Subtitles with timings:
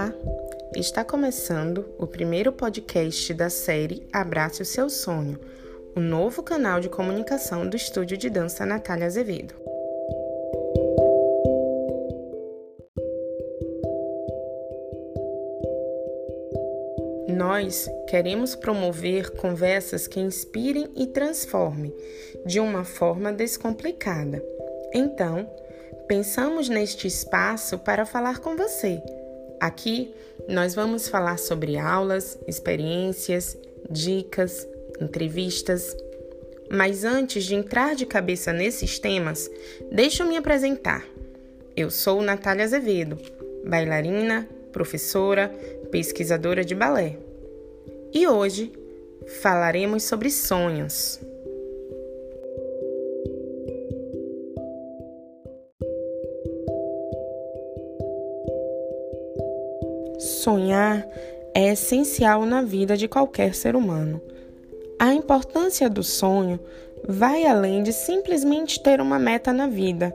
[0.00, 0.14] Olá!
[0.74, 5.38] Está começando o primeiro podcast da série Abrace o Seu Sonho,
[5.94, 9.54] o novo canal de comunicação do estúdio de dança Natália Azevedo.
[17.28, 21.94] Nós queremos promover conversas que inspirem e transformem
[22.46, 24.42] de uma forma descomplicada.
[24.94, 25.46] Então,
[26.08, 29.02] pensamos neste espaço para falar com você.
[29.60, 30.10] Aqui
[30.48, 33.58] nós vamos falar sobre aulas, experiências,
[33.90, 34.66] dicas,
[34.98, 35.94] entrevistas.
[36.70, 39.50] Mas antes de entrar de cabeça nesses temas,
[39.92, 41.04] deixa eu me apresentar.
[41.76, 43.18] Eu sou Natália Azevedo,
[43.64, 45.48] bailarina, professora,
[45.90, 47.18] pesquisadora de balé.
[48.14, 48.72] E hoje
[49.42, 51.20] falaremos sobre sonhos.
[60.20, 61.08] Sonhar
[61.54, 64.20] é essencial na vida de qualquer ser humano.
[64.98, 66.60] A importância do sonho
[67.08, 70.14] vai além de simplesmente ter uma meta na vida.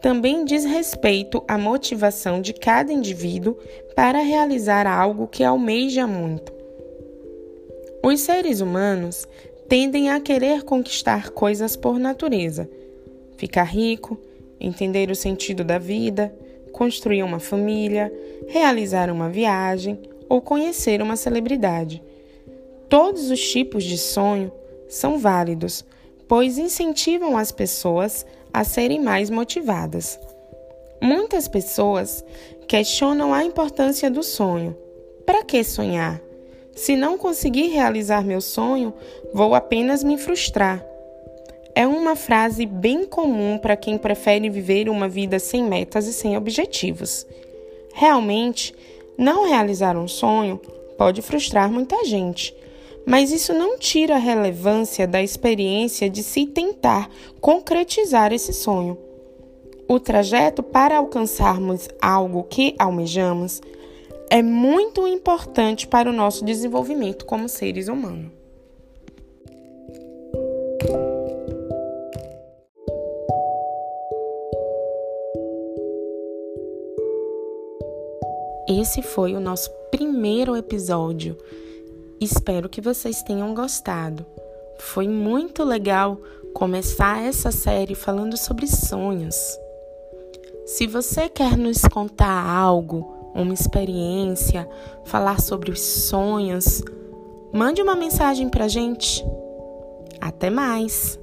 [0.00, 3.58] Também diz respeito à motivação de cada indivíduo
[3.96, 6.52] para realizar algo que almeja muito.
[8.04, 9.26] Os seres humanos
[9.68, 12.70] tendem a querer conquistar coisas por natureza,
[13.36, 14.16] ficar rico,
[14.60, 16.32] entender o sentido da vida,
[16.76, 18.12] construir uma família,
[18.46, 22.02] realizar uma viagem ou conhecer uma celebridade.
[22.86, 24.52] Todos os tipos de sonho
[24.86, 25.86] são válidos,
[26.28, 30.20] pois incentivam as pessoas a serem mais motivadas.
[31.00, 32.22] Muitas pessoas
[32.68, 34.76] questionam a importância do sonho.
[35.24, 36.20] Para que sonhar?
[36.74, 38.92] Se não conseguir realizar meu sonho,
[39.32, 40.84] vou apenas me frustrar
[41.76, 46.34] é uma frase bem comum para quem prefere viver uma vida sem metas e sem
[46.34, 47.26] objetivos.
[47.92, 48.74] Realmente,
[49.18, 50.58] não realizar um sonho
[50.96, 52.56] pode frustrar muita gente,
[53.04, 57.10] mas isso não tira a relevância da experiência de se tentar
[57.42, 58.96] concretizar esse sonho.
[59.86, 63.60] O trajeto para alcançarmos algo que almejamos
[64.30, 68.45] é muito importante para o nosso desenvolvimento como seres humanos.
[78.68, 81.36] Esse foi o nosso primeiro episódio.
[82.20, 84.26] Espero que vocês tenham gostado.
[84.78, 86.18] Foi muito legal
[86.52, 89.36] começar essa série falando sobre sonhos.
[90.64, 94.68] Se você quer nos contar algo, uma experiência,
[95.04, 96.82] falar sobre os sonhos,
[97.52, 99.24] mande uma mensagem para gente.
[100.20, 101.20] Até mais!